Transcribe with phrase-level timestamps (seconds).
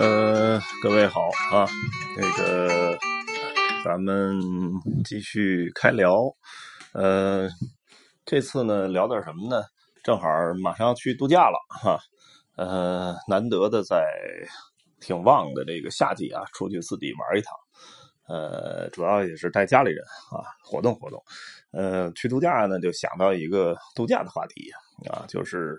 [0.00, 1.68] 呃，各位好啊，
[2.16, 2.98] 那个
[3.84, 4.40] 咱们
[5.04, 6.34] 继续开聊。
[6.94, 7.46] 呃，
[8.24, 9.62] 这次呢聊点什么呢？
[10.02, 10.26] 正好
[10.62, 11.98] 马上要去度假了哈。
[12.56, 14.02] 呃，难得的在
[15.00, 17.54] 挺旺的这个夏季啊，出去自己玩一趟。
[18.26, 21.22] 呃，主要也是带家里人啊，活动活动。
[21.72, 24.70] 呃，去度假呢，就想到一个度假的话题
[25.10, 25.78] 啊，就是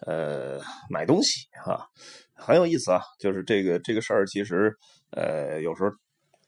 [0.00, 0.60] 呃
[0.90, 1.86] 买东西啊。
[2.34, 4.76] 很有意思啊，就是这个这个事儿，其实
[5.10, 5.90] 呃，有时候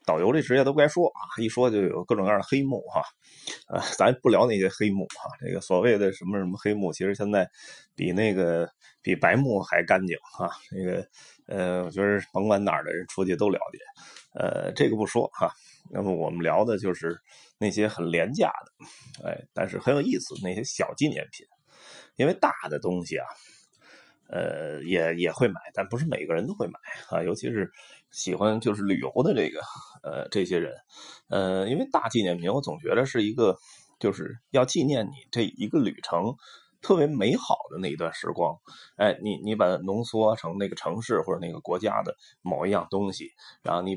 [0.04, 3.02] 导游这职业都不该说啊，一说就有各种各样的黑幕哈。
[3.66, 7.48] 啊，咱不聊那些黑幕哈，这个所谓的什么什么黑幕，其实现在
[7.94, 8.68] 比那个
[9.00, 10.50] 比白幕还干净哈。
[10.70, 11.08] 那个
[11.46, 13.78] 呃，我觉得甭管哪儿的人出去都了解。
[14.34, 15.50] 呃，这个不说哈。
[15.90, 17.18] 那么我们聊的就是
[17.58, 21.46] 那些很廉价的，哎，但是很有意思那些小纪念品，
[22.16, 23.26] 因为大的东西啊。
[24.30, 27.72] 呃，也也会买，但不是每个人都会买啊，尤其是
[28.10, 29.62] 喜欢就是旅游的这个
[30.02, 30.74] 呃这些人，
[31.30, 33.56] 呃，因为大纪念品，我总觉得是一个
[33.98, 36.36] 就是要纪念你这一个旅程
[36.80, 38.56] 特别美好的那一段时光，
[38.96, 43.30] 哎，你你把它浓缩成那个城市或者那个国家的某一样东西，
[43.62, 43.96] 然后你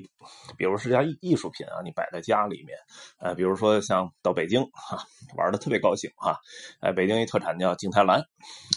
[0.57, 2.77] 比如是家艺艺术品啊，你摆在家里面，
[3.19, 5.03] 呃，比如说像到北京哈
[5.37, 6.37] 玩的特别高兴哈，
[6.79, 8.21] 哎，北京一特产叫景泰蓝，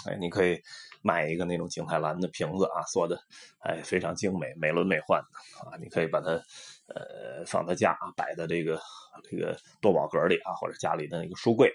[0.06, 0.60] 哎，你可以。
[1.06, 3.20] 买一个那种景泰蓝的瓶子啊，做的
[3.60, 5.27] 哎非常精美、美轮美奂的
[5.69, 8.80] 啊，你可以把它呃放在家，摆在这个
[9.22, 11.70] 这个多宝格里啊，或者家里的那个书柜。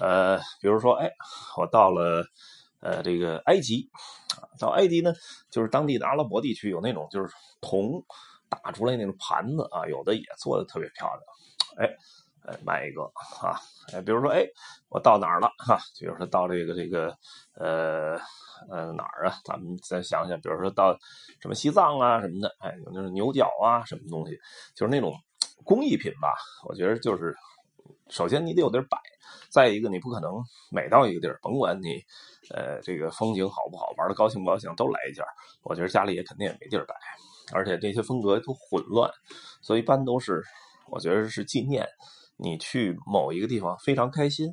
[0.00, 1.10] 呃，比如说哎，
[1.56, 2.24] 我到了
[2.80, 3.88] 呃这个埃及，
[4.58, 5.12] 到埃及呢，
[5.50, 8.04] 就是当地的阿拉伯地区有那种就是铜
[8.48, 11.96] 打出来那种盘子啊，有的也做的特别漂亮，哎。
[12.64, 13.02] 买一个
[13.42, 13.60] 啊，
[13.92, 14.42] 哎，比如说，哎，
[14.88, 15.78] 我到哪儿了哈？
[16.00, 17.14] 比如说到这个这个，
[17.52, 18.18] 呃
[18.70, 19.34] 呃哪儿啊？
[19.44, 20.96] 咱们再想想，比如说到
[21.42, 24.34] 什么西藏啊什么的，哎，有那种牛角啊什么东西，
[24.74, 25.12] 就是那种
[25.62, 26.34] 工艺品吧。
[26.66, 27.36] 我觉得就是，
[28.08, 28.98] 首先你得有地儿摆，
[29.50, 30.32] 再一个你不可能
[30.70, 32.00] 每到一个地儿，甭管你
[32.54, 35.24] 呃这个风景好不好，玩的高兴不高兴都来一件。
[35.62, 36.94] 我觉得家里也肯定也没地儿摆，
[37.52, 39.10] 而且这些风格都混乱，
[39.60, 40.42] 所以一般都是
[40.90, 41.86] 我觉得是纪念。
[42.40, 44.46] 你去某一个地方非常开心，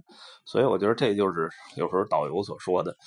[0.44, 2.98] 所以我觉得这就是有时候导游所说的，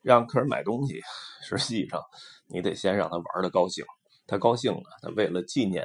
[0.00, 1.00] 让客人买东西，
[1.42, 2.00] 实际上
[2.46, 3.84] 你得先让他玩的高兴，
[4.28, 5.84] 他高兴了，他为了纪念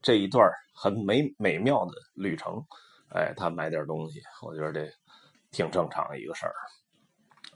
[0.00, 2.64] 这一段很美美妙的旅程，
[3.10, 4.90] 哎，他买点东西，我觉得这
[5.50, 6.54] 挺正常的一个事儿。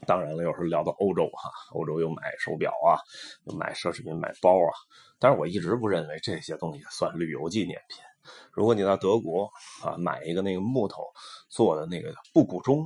[0.05, 2.99] 当然了，有时候聊到欧洲哈，欧洲又买手表啊，
[3.45, 4.71] 又买奢侈品，买包啊，
[5.17, 8.03] 但是我一直不认为这些东西算旅游纪念品。
[8.51, 9.49] 如果你到德国
[9.83, 11.03] 啊，买一个那个木头
[11.55, 12.85] 做的那个布谷钟，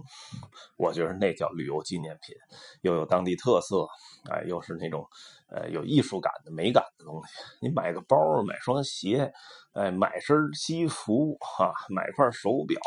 [0.77, 2.35] 我觉得那叫旅游纪念品，
[2.81, 3.87] 又有当地特色，
[4.29, 5.03] 哎，又是那种
[5.49, 7.33] 呃有艺术感的美感的东西。
[7.59, 9.33] 你买个包，买双鞋。
[9.73, 12.79] 哎，买身西服哈，买块手表，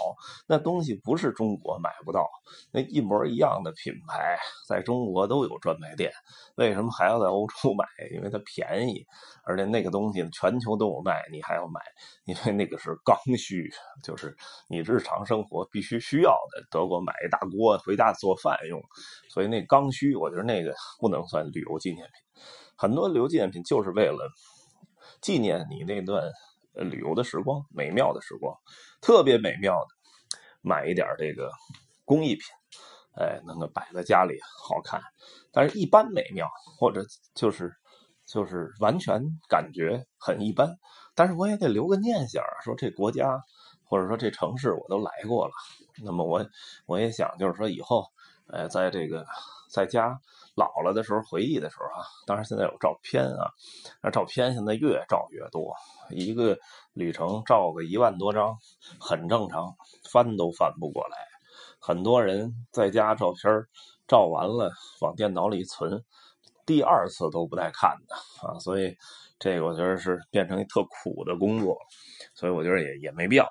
[0.49, 2.29] 那东西不是中国买不到，
[2.73, 4.37] 那一模一样的品牌，
[4.69, 6.13] 在中国都有专卖店，
[6.57, 7.87] 为什么还要在欧洲买？
[8.13, 9.07] 因为它便宜，
[9.45, 11.81] 而且那个东西全球都有卖，你还要买，
[12.25, 13.71] 因为那个是刚需，
[14.03, 14.37] 就是
[14.69, 16.63] 你日常生活必须需要的。
[16.71, 18.81] 德国买一大锅回家做饭用，
[19.31, 22.45] 所以那刚需，我觉得那个不能算旅游纪念品。
[22.77, 24.31] 很多旅游纪念品就是为了
[25.21, 26.31] 纪念你那段。
[26.75, 28.57] 旅游的时光，美妙的时光，
[29.03, 29.89] 特别美妙的，
[30.63, 31.51] 买一点这个
[32.07, 32.45] 工艺品，
[33.15, 35.03] 哎，能够摆在家里好看。
[35.53, 37.05] 但是，一般美妙，或者
[37.35, 37.71] 就是
[38.25, 40.79] 就是完全感觉很一般。
[41.15, 43.45] 但是，我也得留个念想，说这国家
[43.93, 45.53] 或者说这城市我都来过了。
[46.03, 46.43] 那么，我
[46.87, 48.07] 我也想，就是说以后，
[48.47, 49.27] 呃，在这个
[49.71, 50.19] 在家。
[50.55, 53.49] 老了的时候回忆的时候啊，当然现在有照片啊，
[54.03, 55.75] 那照片现在越照越多，
[56.11, 56.59] 一个
[56.93, 58.55] 旅程照个一万多张，
[59.01, 59.75] 很正常，
[60.11, 61.17] 翻都翻不过来。
[61.81, 63.51] 很多人在家照片
[64.07, 66.05] 照完了往电脑里存，
[66.67, 68.15] 第二次都不带看的
[68.47, 68.95] 啊，所以
[69.43, 71.77] 这个我觉得是变成一特苦的工作，
[72.33, 73.45] 所以我觉得也也没必要。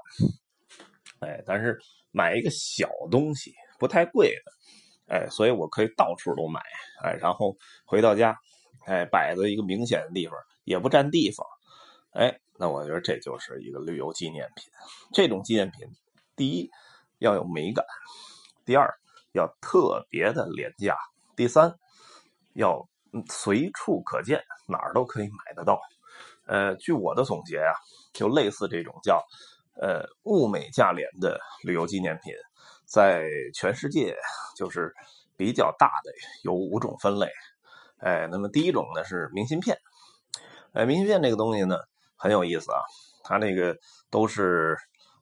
[1.19, 1.77] 哎，但是
[2.11, 5.13] 买一个小东西不太贵的。
[5.13, 6.61] 哎，所以我可以到处都买，
[7.03, 8.33] 哎，然后回到家，
[8.85, 11.45] 哎，摆在一个明显的地方，也不占地方，
[12.11, 14.71] 哎，那我觉得这就是一个旅游纪念品。
[15.11, 15.85] 这种纪念品，
[16.37, 16.69] 第一
[17.17, 17.85] 要有美感，
[18.63, 18.89] 第二
[19.33, 20.95] 要特别的廉价，
[21.35, 21.75] 第三
[22.53, 22.87] 要
[23.29, 25.79] 随处可见，哪儿都可以买得到。
[26.45, 27.73] 呃，据我的总结啊，
[28.13, 29.23] 就类似这种叫
[29.75, 32.33] 呃物美价廉的旅游纪念品。
[32.85, 34.17] 在全世界，
[34.57, 34.93] 就是
[35.37, 36.11] 比较大的
[36.43, 37.31] 有五种分类，
[37.99, 39.77] 哎，那么第一种呢是明信片，
[40.73, 41.77] 哎，明信片这个东西呢
[42.17, 42.81] 很有意思啊，
[43.23, 43.77] 它那个
[44.09, 44.75] 都是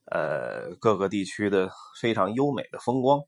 [0.05, 1.69] 呃各个地区的
[2.01, 3.19] 非常优美的风光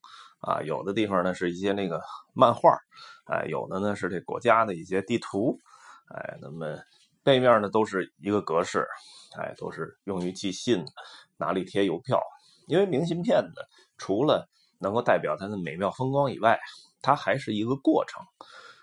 [0.42, 2.02] 啊，有的地方呢是一些那个
[2.34, 2.78] 漫画，
[3.26, 5.60] 哎，有的呢是这国家的一些地图，
[6.10, 6.78] 哎，那么
[7.24, 8.88] 背面呢都是一个格式，
[9.38, 10.84] 哎，都是用于寄信，
[11.38, 12.22] 哪里贴邮票，
[12.68, 13.62] 因为明信片呢
[13.98, 14.50] 除了
[14.80, 16.60] 能够代表它的美妙风光以外，
[17.02, 18.22] 它还是一个过程，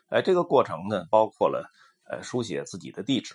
[0.09, 1.71] 哎，这个过程呢包括了。
[2.11, 3.35] 呃，书写自己的地址，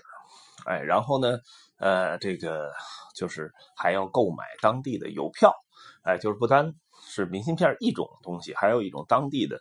[0.65, 1.37] 哎，然后呢，
[1.77, 2.73] 呃，这个
[3.15, 5.53] 就是还要购买当地的邮票，
[6.01, 6.73] 哎，就是不单
[7.05, 9.59] 是明信片一种东西，还有一种当地的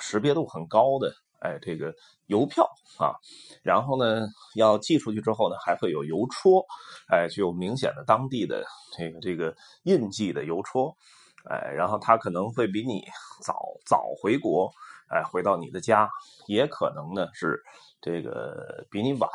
[0.00, 1.94] 识别度很高的，哎，这个
[2.26, 2.64] 邮票
[2.98, 3.14] 啊，
[3.62, 6.64] 然后呢，要寄出去之后呢，还会有邮戳，
[7.08, 8.64] 哎，具有明显的当地的
[8.96, 9.54] 这个这个
[9.84, 10.96] 印记的邮戳，
[11.50, 13.02] 哎，然后他可能会比你
[13.42, 13.54] 早
[13.86, 14.70] 早回国，
[15.08, 16.08] 哎，回到你的家，
[16.46, 17.62] 也可能呢是。
[18.04, 19.30] 这个比你晚，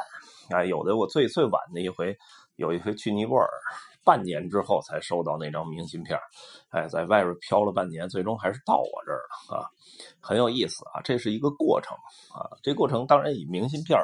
[0.49, 2.17] 啊，有的我最最晚的一回，
[2.57, 3.47] 有一回去尼泊尔，
[4.07, 6.17] 半年之后才收到那张明信片，
[6.69, 9.67] 哎，在外边飘了半年，最终还是到我这儿了啊，
[10.21, 11.91] 很有意思啊，这是一个过程
[12.33, 13.99] 啊，这过程当然以明信片。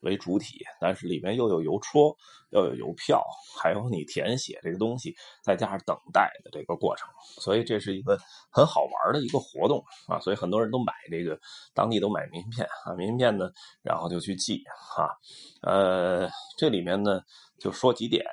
[0.00, 2.16] 为主体，但是里面又有邮戳，
[2.50, 3.22] 又有邮票，
[3.60, 7.08] 还有你填写这个东西，再加上等待的这个过程，
[7.40, 8.18] 所以这是一个
[8.50, 10.18] 很好玩的一个活动啊！
[10.20, 11.38] 所以很多人都买这个，
[11.74, 13.50] 当地都买名片啊，名片呢，
[13.82, 14.62] 然后就去寄
[14.96, 15.08] 哈。
[15.62, 17.20] 呃，这里面呢
[17.58, 18.24] 就说几点，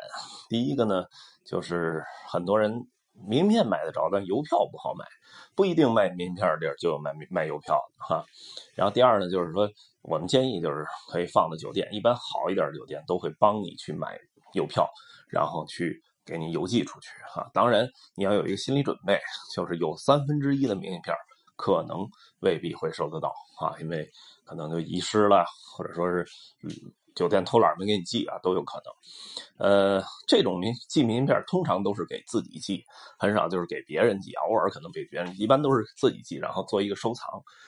[0.49, 1.05] 第一个呢
[1.45, 2.87] 就是很多人
[3.27, 5.05] 名片买得着，但邮票不好买，
[5.53, 8.25] 不一定卖名片的地儿就有卖卖邮票的哈。
[8.73, 9.69] 然后第二呢就是说。
[10.07, 14.17] 我们建议就是可以放到酒店，一般好一点的酒店都会帮你去买
[14.53, 14.89] 邮票，
[15.27, 17.47] 然后去给你邮寄出去哈。
[17.53, 19.19] 当然你要有一个心理准备，
[19.53, 21.13] 就是有三分之一的明信片
[21.57, 22.07] 可能
[22.39, 24.09] 未必会收得到啊，因为
[24.45, 25.45] 可能就遗失了，
[25.75, 26.25] 或者说是
[26.63, 26.69] 嗯
[27.17, 29.67] 酒店偷懒没给你寄啊，都有可能。
[29.67, 32.85] 呃，这种明寄明信片通常都是给自己寄，
[33.19, 37.27] 很少就是给别人寄，偶尔可能给别人，一般都是自己寄，然后做一个收藏，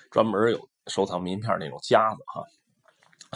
[0.09, 0.69] 专门有。
[0.87, 2.43] 收藏名片那种夹子哈，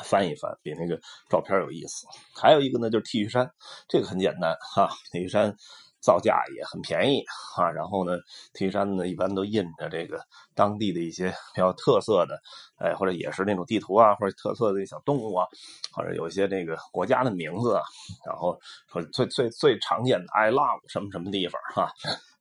[0.03, 0.99] 翻一翻比那个
[1.29, 2.07] 照片有意思。
[2.35, 3.47] 还有一个呢，就是 T 恤衫，
[3.87, 5.55] 这个很简单哈，T 恤衫。
[6.03, 7.23] 造价也很便宜
[7.55, 8.17] 啊，然后呢
[8.53, 10.19] ，T 恤衫呢一般都印着这个
[10.53, 12.37] 当地的一些比较特色的，
[12.77, 15.47] 哎，或者也是那种地图啊，或者特色的小动物啊，
[15.93, 17.81] 或者有一些这个国家的名字啊，
[18.27, 18.59] 然后
[18.91, 21.89] 说最最最常见的 I love 什么什么地方哈，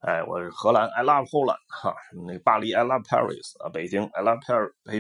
[0.02, 1.94] 哎，我是荷兰 I love Holland 哈，
[2.26, 4.40] 那个巴黎 I love Paris 啊，北京 I love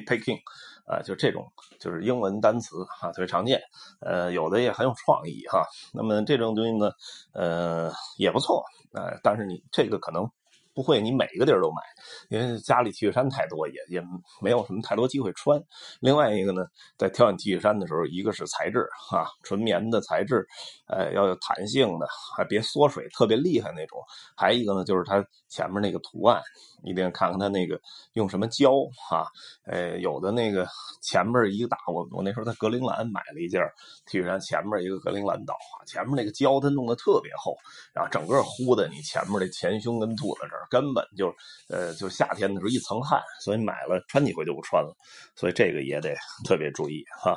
[0.06, 0.38] Peking
[0.86, 3.60] 啊，就这种就是英文单词啊，特别常见，
[4.00, 6.92] 呃，有的也很有创意哈，那么这种东西呢，
[7.34, 8.64] 呃，也不错。
[8.92, 10.30] 哎，但是你这个可能
[10.74, 11.82] 不会，你每一个地儿都买，
[12.28, 14.02] 因为家里 T 恤衫太多，也也
[14.40, 15.62] 没有什么太多机会穿。
[16.00, 16.62] 另外一个呢，
[16.96, 20.46] 在挑选 T 恤衫的时候，一个是材质哈，纯棉的材质，
[20.86, 23.98] 呃，要有弹性的，还别缩水特别厉害那种。
[24.36, 26.42] 还一个呢，就是它前面那个图案。
[26.84, 27.80] 一定要看看它那个
[28.14, 28.72] 用什么胶
[29.08, 29.24] 哈，
[29.66, 30.66] 呃，有的那个
[31.00, 33.62] 前面一个大，我我那时候在格陵兰买了一件
[34.04, 35.54] T 恤衫，前面一个格陵兰岛，
[35.86, 37.56] 前面那个胶它弄得特别厚，
[37.94, 41.34] 然后整个糊的你前面的前胸跟肚子这儿，根本就
[41.68, 44.94] 呃，就夏天的时候一层汗，所以买了穿几回就不穿了，
[45.36, 46.14] 所以这个也得
[46.44, 47.36] 特别注意哈。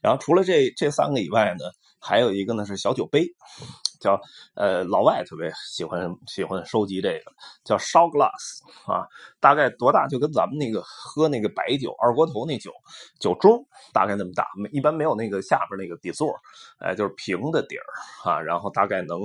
[0.00, 1.64] 然后除了这这三个以外呢，
[2.00, 3.26] 还有一个呢是小酒杯。
[4.00, 4.20] 叫
[4.54, 7.32] 呃，老外特别喜欢喜欢收集这个，
[7.64, 8.60] 叫 shot glass
[8.92, 9.06] 啊，
[9.40, 10.06] 大概多大？
[10.06, 12.70] 就跟咱们那个喝那个白酒二锅头那酒
[13.18, 13.64] 酒盅
[13.94, 16.34] 大概那么大，一般没有那个下边那个底座，
[16.80, 17.84] 哎，就是平的底儿
[18.30, 19.18] 啊，然后大概能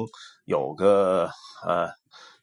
[0.46, 1.30] 有个
[1.68, 1.90] 呃。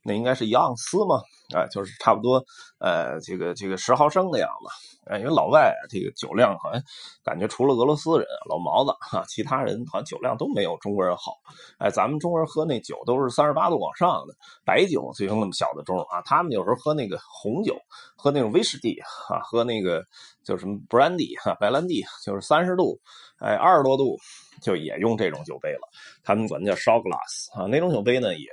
[0.06, 1.16] 那应该是一盎司嘛，
[1.58, 2.42] 啊，就是差不多，
[2.78, 6.80] 呃，这个这个十毫升的样子，哎，因为老外这个酒量好像
[7.25, 11.32] 感觉除了俄罗斯人老毛子哈，其他人好像酒量都没有中国人好，
[11.78, 14.34] 哎，咱们中国人喝那酒都是三十八度往上的
[14.64, 17.76] 白酒，就用那么小的盅啊，他们有时候喝那个红酒，
[18.16, 18.96] 喝那种威士忌
[19.28, 20.04] 啊，喝那个
[20.44, 22.96] 叫什么 brandy 哈，白兰地，就是三十度，
[23.40, 24.16] 哎，二十多度
[24.62, 25.88] 就也用这种酒杯了，
[26.22, 28.46] 他们管那叫 shot glass 啊，那种酒杯呢也。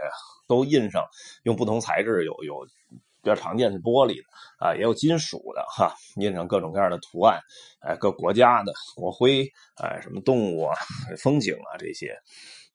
[0.47, 1.05] 都印上，
[1.43, 2.65] 用不同材质，有有
[3.21, 4.23] 比较常见的玻璃的
[4.59, 7.39] 啊，也有金属的哈，印上各种各样的图案，
[7.79, 10.75] 哎，各国家的国徽，哎，什么动物啊、
[11.17, 12.17] 风景啊这些，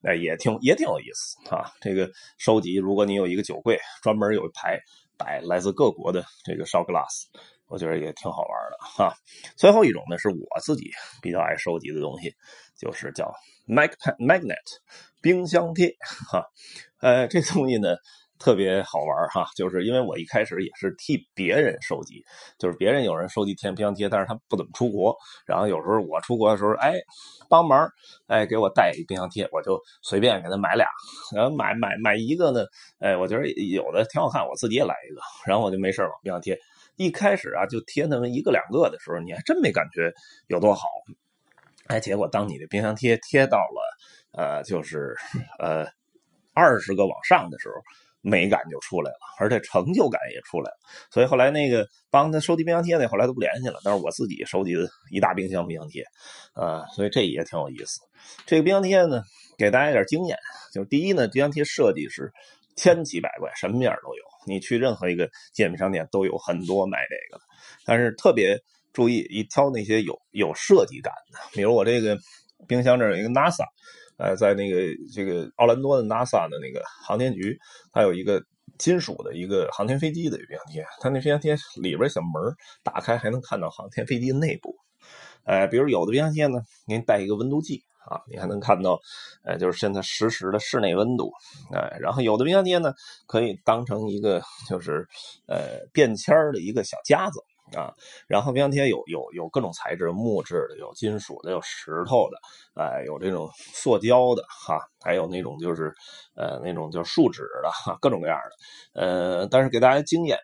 [0.03, 1.71] 哎，也挺也挺有意思啊。
[1.81, 4.81] 这个收集，如果你有一个酒柜，专门有一排
[5.19, 7.27] 摆来自各国的这个 shot glass，
[7.67, 9.15] 我觉得也挺好玩的哈。
[9.55, 12.35] 最后一种呢，是我自己比较爱收集的东西，
[12.75, 13.31] 就是叫
[13.69, 14.57] mag magnet
[15.21, 15.95] 冰箱贴
[16.31, 16.45] 哈。
[17.01, 17.95] 呃，这东西呢，
[18.39, 22.25] 特别好玩哈，就是因为我一开始也是替别人收集，
[22.59, 26.95] 就是别人有人收集贴冰箱贴，但是他不怎么出国，然后有时候我出国的时候，哎，
[27.49, 27.89] 帮忙，
[28.27, 30.89] 哎，给我带一冰箱贴，我就随便给他买俩，
[31.35, 32.65] 然后买买买一个呢，
[32.99, 36.59] 哎，我觉得有的挺好看，我自己也来一个，然后我就没事往冰箱贴。
[36.97, 40.13] 一开始啊，就贴那么一个两个的时候，你还真没感觉
[40.49, 40.89] 有多好，
[41.89, 43.83] 哎，结果当你的冰箱贴贴到了，
[44.33, 45.15] 呃，就是
[45.59, 45.87] 呃
[46.55, 47.75] 二十个往上的时候。
[48.21, 50.77] 美感就出来了，而且成就感也出来了。
[51.09, 53.79] 所以后来那个帮他收集冰箱贴那，后来都不联系了。
[53.85, 54.81] 但是我自己收集的
[55.13, 56.03] 一大冰箱冰箱贴，
[56.53, 58.01] 啊，所以这也挺有意思。
[58.45, 59.23] 这个冰箱贴呢，
[59.57, 60.37] 给大家一点经验，
[60.75, 62.31] 就是第一呢，冰箱贴设计是
[62.75, 64.23] 千奇百怪，什么样都有。
[64.49, 67.45] 你去任何一个健美商店都有很多卖这个的，
[67.87, 68.59] 但是特别
[68.93, 71.39] 注意，一挑那些有有设计感的。
[71.53, 72.17] 比如我这个
[72.67, 73.65] 冰箱这有一个 NASA。
[74.21, 74.81] 呃，在那个
[75.15, 77.57] 这个奥兰多的 NASA 的那个航天局，
[77.93, 78.43] 它有一个
[78.77, 82.53] 金属的一个航天飞机的冰箱贴，它那冰箱贴里边小门
[82.83, 84.75] 打开还能看到航天飞机内部。
[85.45, 87.81] 呃，比如有的冰箱贴呢，您带一个温度计
[88.11, 88.99] 啊，你还能看到，
[89.45, 91.31] 呃，就是现在实时的室内温度。
[91.73, 92.93] 哎，然后有的冰箱贴呢，
[93.29, 95.07] 可以当成一个就是
[95.47, 97.39] 呃便签的一个小夹子。
[97.75, 97.93] 啊，
[98.27, 102.39] 然后冰箱贴有有有各种材质，木质的，有金属的，有石头的，
[102.83, 105.93] 哎，有这种塑胶的哈，还有那种就是
[106.35, 108.39] 呃那种就是树脂的哈，各种各样
[108.95, 109.01] 的。
[109.01, 110.39] 呃，但是给大家经验，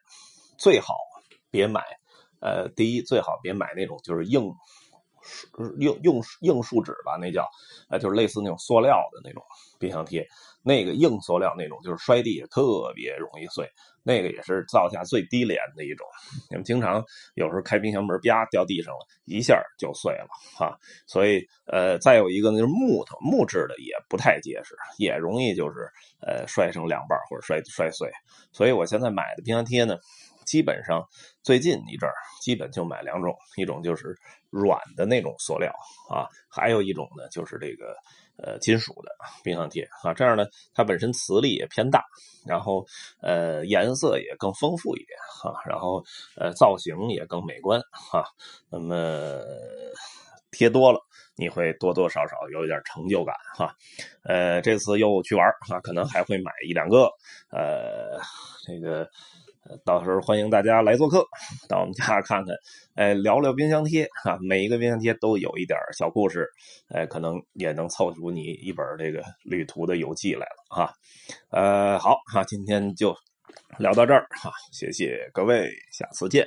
[0.59, 0.95] 最好
[1.51, 1.83] 别买，
[2.41, 4.53] 呃，第一最好别买那种就是硬
[5.79, 7.49] 硬硬硬树脂吧，那叫，
[7.89, 9.43] 呃，就是类似那种塑料的那种
[9.79, 10.27] 冰箱贴。
[10.67, 13.69] 那个硬塑料那种，就是摔地特别容易碎，
[14.05, 16.07] 那个也是造价最低廉的一种。
[16.51, 17.03] 你们经常
[17.35, 20.79] 有时候开冰箱门，啪掉地上了，一下就碎了哈。
[21.07, 25.89] 所以呃，再有一个呢，就是木头木质的也不太结实，也容易就是
[26.21, 28.09] 呃摔成两半或者摔摔碎。
[28.53, 29.97] 所以我现在买的冰箱贴呢，
[30.45, 31.03] 基本上
[31.43, 34.15] 最近一阵儿基本就买两种，一种就是
[34.51, 35.73] 软的那种塑料
[36.11, 37.97] 啊，还有一种呢就是这个。
[38.37, 42.05] 呃，金属的冰箱贴啊，这样呢，它本身磁力也偏大，
[42.47, 42.85] 然后
[43.21, 46.05] 呃，颜色也更丰富一点哈，然后
[46.37, 48.25] 呃，造型也更美观哈。
[48.71, 49.41] 那么
[50.51, 51.01] 贴多了，
[51.37, 53.75] 你会多多少少有一点成就感哈。
[54.25, 57.11] 呃，这次又去玩啊，可能还会买一两个
[57.51, 58.19] 呃，
[58.67, 59.09] 这个。
[59.85, 61.27] 到时候欢迎大家来做客，
[61.69, 62.55] 到我们家看看，
[62.95, 64.39] 哎，聊聊冰箱贴啊。
[64.41, 66.49] 每一个冰箱贴都有一点小故事，
[66.89, 70.93] 哎，可能也能凑出你一本这个旅途的游记来了哈。
[71.51, 73.17] 呃，好哈，今天就
[73.79, 76.47] 聊到这儿哈，谢谢各位，下次见。